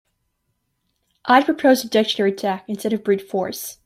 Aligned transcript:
I'd 1.25 1.45
propose 1.45 1.83
a 1.83 1.87
dictionary 1.87 2.31
attack 2.31 2.65
instead 2.67 2.91
of 2.91 3.03
brute 3.03 3.21
force. 3.21 3.77